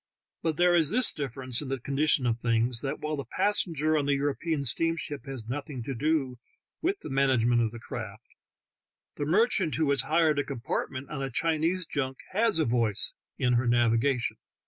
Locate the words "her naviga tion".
13.53-14.37